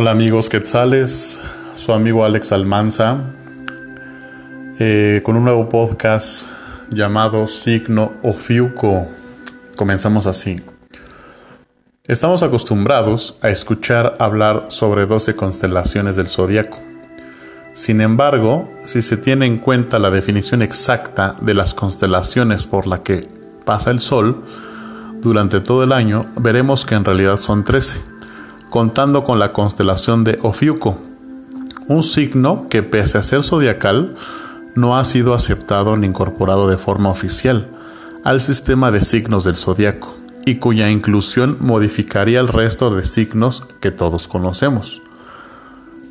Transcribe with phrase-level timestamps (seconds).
[0.00, 1.40] Hola amigos quetzales,
[1.74, 3.18] su amigo Alex Almanza,
[4.78, 6.46] eh, con un nuevo podcast
[6.88, 9.08] llamado Signo Ofiuco.
[9.74, 10.62] Comenzamos así.
[12.04, 16.78] Estamos acostumbrados a escuchar hablar sobre 12 constelaciones del zodiaco.
[17.72, 23.00] Sin embargo, si se tiene en cuenta la definición exacta de las constelaciones por la
[23.02, 23.26] que
[23.64, 24.44] pasa el Sol
[25.20, 28.17] durante todo el año, veremos que en realidad son 13
[28.70, 30.98] contando con la constelación de Ofiuco,
[31.88, 34.14] un signo que pese a ser zodiacal,
[34.74, 37.70] no ha sido aceptado ni incorporado de forma oficial
[38.24, 43.90] al sistema de signos del zodiaco y cuya inclusión modificaría el resto de signos que
[43.90, 45.02] todos conocemos.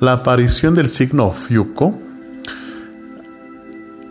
[0.00, 1.98] La aparición del signo Ofiuco,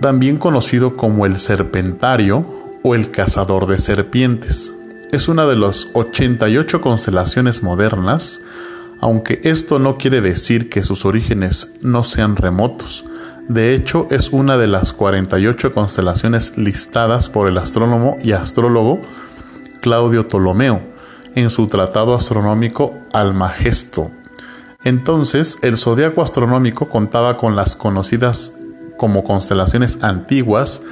[0.00, 2.46] también conocido como el serpentario
[2.82, 4.74] o el cazador de serpientes,
[5.12, 8.42] es una de las 88 constelaciones modernas,
[9.00, 13.04] aunque esto no quiere decir que sus orígenes no sean remotos.
[13.48, 19.00] De hecho, es una de las 48 constelaciones listadas por el astrónomo y astrólogo
[19.80, 20.82] Claudio Ptolomeo
[21.36, 24.10] en su tratado astronómico Almagesto.
[24.82, 28.54] Entonces, el zodiaco astronómico contaba con las conocidas
[28.96, 30.82] como constelaciones antiguas,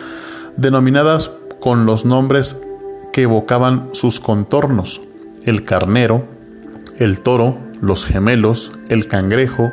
[0.56, 2.60] denominadas con los nombres
[3.14, 5.00] que evocaban sus contornos,
[5.44, 6.26] el carnero,
[6.96, 9.70] el toro, los gemelos, el cangrejo,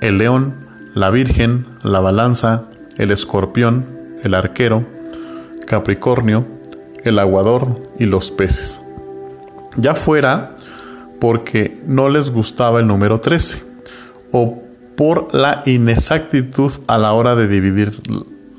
[0.00, 0.54] el león,
[0.94, 3.84] la virgen, la balanza, el escorpión,
[4.24, 4.86] el arquero,
[5.66, 6.46] Capricornio,
[7.04, 8.80] el aguador y los peces.
[9.76, 10.54] Ya fuera
[11.20, 13.62] porque no les gustaba el número 13
[14.32, 14.58] o
[14.96, 17.92] por la inexactitud a la hora de dividir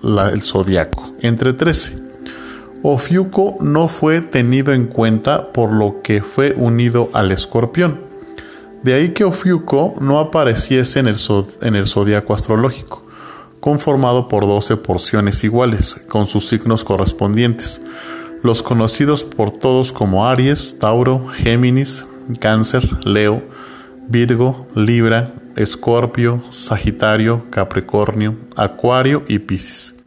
[0.03, 2.00] el zodiaco entre 13
[2.83, 7.99] Ofiuco no fue tenido en cuenta por lo que fue unido al escorpión.
[8.81, 11.17] De ahí que Ofiuco no apareciese en el,
[11.61, 13.05] en el zodiaco astrológico,
[13.59, 17.81] conformado por 12 porciones iguales, con sus signos correspondientes,
[18.41, 22.07] los conocidos por todos como Aries, Tauro, Géminis,
[22.39, 23.43] Cáncer, Leo,
[24.07, 30.00] Virgo, Libra, Escorpio, Sagitario, Capricornio, Acuario y Piscis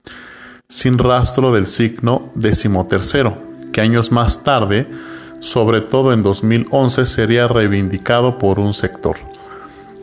[0.74, 3.38] sin rastro del signo decimotercero,
[3.72, 4.90] que años más tarde,
[5.38, 9.14] sobre todo en 2011, sería reivindicado por un sector.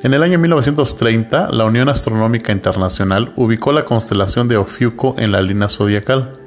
[0.02, 5.42] En el año 1930, la Unión Astronómica Internacional ubicó la constelación de Ofiuco en la
[5.42, 6.38] línea zodiacal,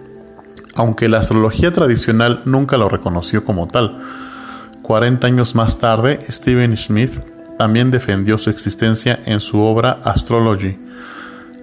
[0.75, 4.01] aunque la astrología tradicional nunca lo reconoció como tal.
[4.81, 7.13] 40 años más tarde, Stephen Smith
[7.59, 10.79] también defendió su existencia en su obra Astrology,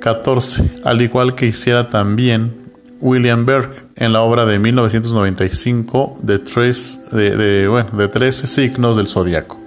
[0.02, 2.54] 14, al igual que hiciera también
[3.00, 9.60] William Berg en la obra de 1995 de, tres, de, de 13 signos del zodiaco.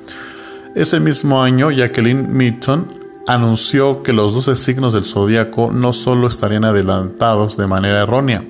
[0.75, 2.87] Ese mismo año, Jacqueline Mitton
[3.27, 8.45] anunció que los 12 signos del zodiaco no solo estarían adelantados de manera errónea,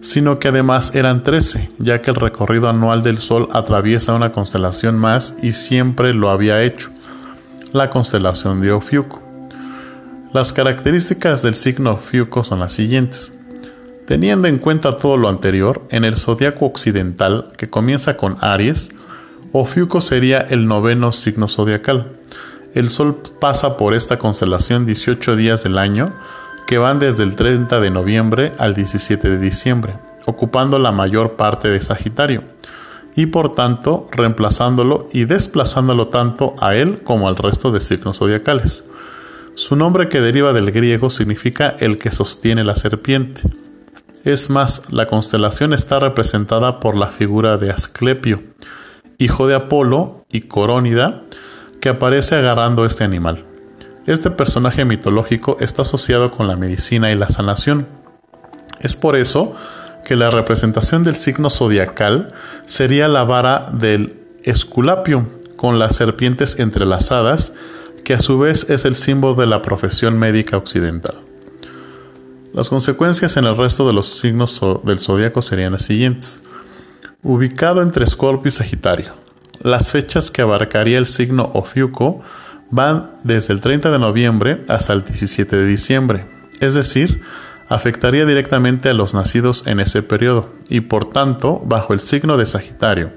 [0.00, 4.98] sino que además eran 13, ya que el recorrido anual del Sol atraviesa una constelación
[4.98, 6.90] más y siempre lo había hecho,
[7.72, 9.21] la constelación de Ofiuco.
[10.32, 13.34] Las características del signo Fiuco son las siguientes.
[14.06, 18.92] Teniendo en cuenta todo lo anterior, en el zodiaco occidental, que comienza con Aries,
[19.52, 22.12] Ofiuco sería el noveno signo zodiacal.
[22.72, 26.14] El Sol pasa por esta constelación 18 días del año,
[26.66, 31.68] que van desde el 30 de noviembre al 17 de diciembre, ocupando la mayor parte
[31.68, 32.42] de Sagitario,
[33.14, 38.86] y por tanto reemplazándolo y desplazándolo tanto a él como al resto de signos zodiacales.
[39.54, 43.42] Su nombre que deriva del griego significa el que sostiene la serpiente.
[44.24, 48.42] Es más, la constelación está representada por la figura de Asclepio,
[49.18, 51.22] hijo de Apolo y Corónida,
[51.80, 53.44] que aparece agarrando este animal.
[54.06, 57.86] Este personaje mitológico está asociado con la medicina y la sanación.
[58.80, 59.54] Es por eso
[60.04, 62.32] que la representación del signo zodiacal
[62.66, 67.52] sería la vara del Esculapio, con las serpientes entrelazadas
[68.04, 71.16] que a su vez es el símbolo de la profesión médica occidental.
[72.52, 76.40] Las consecuencias en el resto de los signos del zodiaco serían las siguientes.
[77.22, 79.14] Ubicado entre Escorpio y Sagitario,
[79.62, 82.20] las fechas que abarcaría el signo Ofiuco
[82.70, 86.26] van desde el 30 de noviembre hasta el 17 de diciembre,
[86.60, 87.22] es decir,
[87.68, 92.46] afectaría directamente a los nacidos en ese periodo y por tanto bajo el signo de
[92.46, 93.12] Sagitario,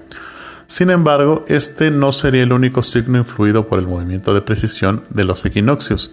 [0.68, 5.24] sin embargo, este no sería el único signo influido por el movimiento de precisión de
[5.24, 6.12] los equinoccios,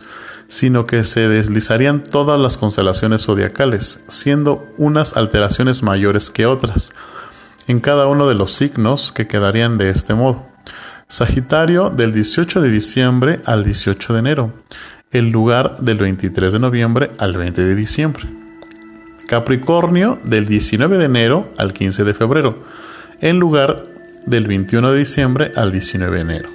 [0.48, 6.92] sino que se deslizarían todas las constelaciones zodiacales, siendo unas alteraciones mayores que otras,
[7.66, 10.46] en cada uno de los signos que quedarían de este modo.
[11.08, 14.52] Sagitario del 18 de diciembre al 18 de enero.
[15.10, 18.24] El lugar del 23 de noviembre al 20 de diciembre.
[19.26, 22.64] Capricornio del 19 de enero al 15 de febrero.
[23.20, 23.91] En lugar
[24.26, 26.48] del 21 de diciembre al 19 de enero.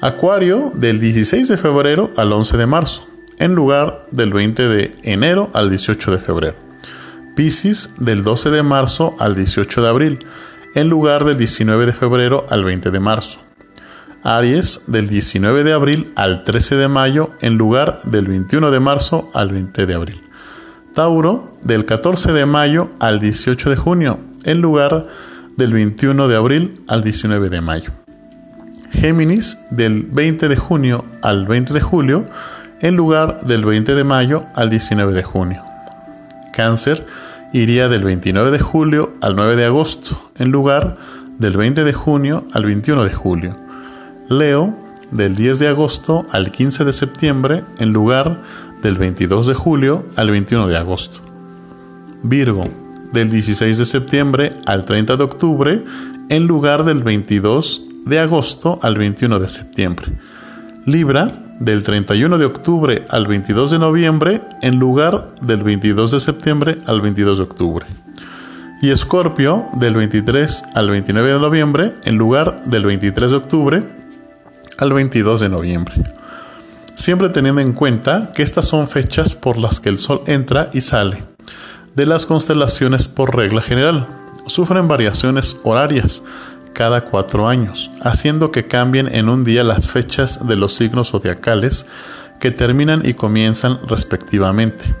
[0.00, 3.08] Acuario del 16 de febrero al 11 de marzo,
[3.38, 6.56] en lugar del 20 de enero al 18 de febrero.
[7.34, 10.26] Piscis del 12 de marzo al 18 de abril,
[10.74, 13.40] en lugar del 19 de febrero al 20 de marzo.
[14.22, 19.30] Aries del 19 de abril al 13 de mayo, en lugar del 21 de marzo
[19.34, 20.20] al 20 de abril.
[20.94, 25.06] Tauro del 14 de mayo al 18 de junio, en lugar
[25.56, 27.90] del 21 de abril al 19 de mayo.
[28.92, 32.26] Géminis del 20 de junio al 20 de julio
[32.80, 35.62] en lugar del 20 de mayo al 19 de junio.
[36.52, 37.06] Cáncer
[37.52, 40.96] iría del 29 de julio al 9 de agosto en lugar
[41.38, 43.56] del 20 de junio al 21 de julio.
[44.28, 44.74] Leo
[45.10, 48.42] del 10 de agosto al 15 de septiembre en lugar
[48.82, 51.20] del 22 de julio al 21 de agosto.
[52.22, 52.64] Virgo
[53.12, 55.84] del 16 de septiembre al 30 de octubre
[56.28, 60.12] en lugar del 22 de agosto al 21 de septiembre.
[60.84, 66.78] Libra del 31 de octubre al 22 de noviembre en lugar del 22 de septiembre
[66.86, 67.86] al 22 de octubre.
[68.82, 73.82] Y Escorpio del 23 al 29 de noviembre en lugar del 23 de octubre
[74.78, 75.94] al 22 de noviembre.
[76.94, 80.80] Siempre teniendo en cuenta que estas son fechas por las que el Sol entra y
[80.80, 81.35] sale
[81.96, 84.06] de las constelaciones por regla general.
[84.44, 86.22] Sufren variaciones horarias
[86.74, 91.86] cada cuatro años, haciendo que cambien en un día las fechas de los signos zodiacales
[92.38, 94.94] que terminan y comienzan respectivamente.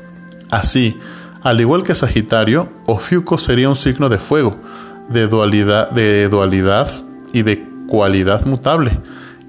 [0.50, 0.98] Así,
[1.42, 4.56] al igual que Sagitario, Ofiuco sería un signo de fuego,
[5.10, 6.88] de dualidad, de dualidad
[7.34, 8.98] y de cualidad mutable,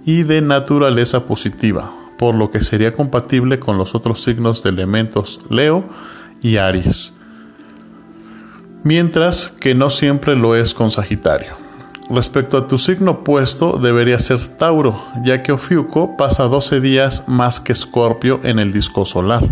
[0.04, 5.40] y de naturaleza positiva, por lo que sería compatible con los otros signos de elementos
[5.50, 5.86] Leo
[6.42, 7.17] y Aries
[8.88, 11.56] mientras que no siempre lo es con Sagitario.
[12.10, 17.60] Respecto a tu signo opuesto, debería ser Tauro, ya que Ofiuco pasa 12 días más
[17.60, 19.44] que Escorpio en el disco solar,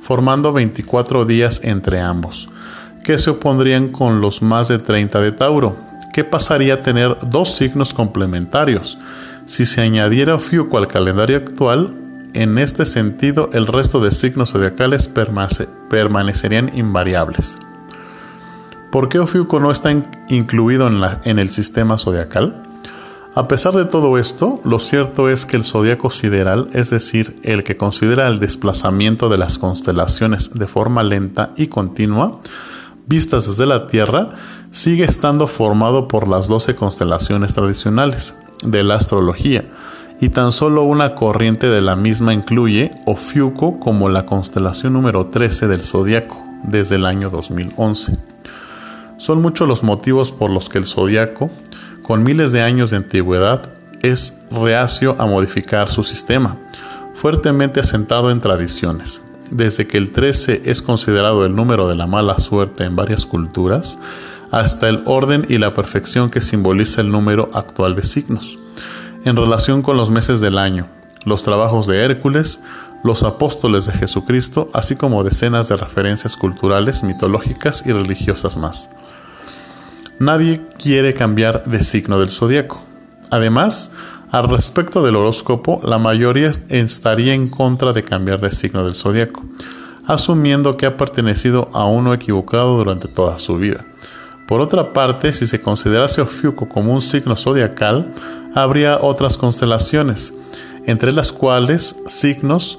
[0.00, 2.48] formando 24 días entre ambos,
[3.02, 5.76] que se opondrían con los más de 30 de Tauro,
[6.12, 8.98] que pasaría a tener dos signos complementarios.
[9.46, 11.92] Si se añadiera Ofiuco al calendario actual,
[12.34, 17.58] en este sentido el resto de signos zodiacales permanecerían invariables.
[18.90, 19.92] ¿Por qué Ofiuco no está
[20.28, 20.88] incluido
[21.24, 22.64] en, el sistema zodiacal?
[23.36, 27.62] A pesar de todo esto, lo cierto es que el zodiaco sideral, es decir, el
[27.62, 32.40] que considera el desplazamiento de las constelaciones de forma lenta y continua,
[33.06, 34.30] vistas desde la Tierra,
[34.72, 38.34] sigue estando formado por las 12 constelaciones tradicionales
[38.64, 39.70] de la astrología,
[40.20, 45.68] y tan solo una corriente de la misma incluye Ofiuco como la constelación número 13
[45.68, 48.29] del zodiaco desde el año 2011.
[49.20, 51.50] Son muchos los motivos por los que el zodiaco,
[52.00, 53.68] con miles de años de antigüedad,
[54.00, 56.56] es reacio a modificar su sistema,
[57.12, 59.22] fuertemente asentado en tradiciones.
[59.50, 63.98] Desde que el 13 es considerado el número de la mala suerte en varias culturas,
[64.52, 68.58] hasta el orden y la perfección que simboliza el número actual de signos.
[69.26, 70.86] En relación con los meses del año,
[71.26, 72.62] los trabajos de Hércules,
[73.04, 78.88] los apóstoles de Jesucristo, así como decenas de referencias culturales, mitológicas y religiosas más.
[80.20, 82.82] Nadie quiere cambiar de signo del zodiaco.
[83.30, 83.90] Además,
[84.30, 89.42] al respecto del horóscopo, la mayoría estaría en contra de cambiar de signo del zodiaco,
[90.04, 93.86] asumiendo que ha pertenecido a uno equivocado durante toda su vida.
[94.46, 98.12] Por otra parte, si se considerase Ofiuco como un signo zodiacal,
[98.54, 100.34] habría otras constelaciones,
[100.84, 102.78] entre las cuales signos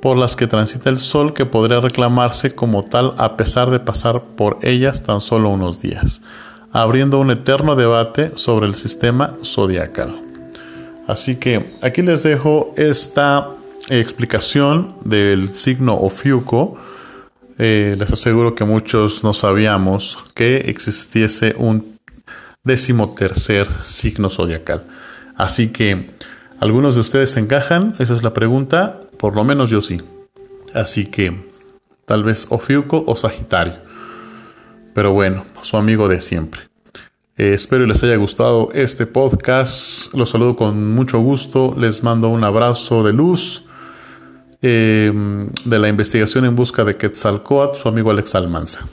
[0.00, 4.22] por las que transita el Sol que podría reclamarse como tal a pesar de pasar
[4.36, 6.20] por ellas tan solo unos días
[6.72, 10.22] abriendo un eterno debate sobre el sistema zodiacal.
[11.06, 13.48] Así que aquí les dejo esta
[13.88, 16.78] explicación del signo Ofiuco.
[17.58, 21.98] Eh, les aseguro que muchos no sabíamos que existiese un
[22.64, 24.84] decimotercer signo zodiacal.
[25.36, 26.10] Así que,
[26.60, 27.94] ¿algunos de ustedes encajan?
[27.98, 29.00] Esa es la pregunta.
[29.18, 30.00] Por lo menos yo sí.
[30.72, 31.44] Así que,
[32.06, 33.91] tal vez Ofiuco o Sagitario.
[34.94, 36.62] Pero bueno, su amigo de siempre.
[37.36, 40.12] Eh, espero les haya gustado este podcast.
[40.14, 41.74] Los saludo con mucho gusto.
[41.78, 43.66] Les mando un abrazo de luz
[44.60, 45.12] eh,
[45.64, 48.86] de la investigación en busca de Quetzalcoatl, su amigo Alex Almanza.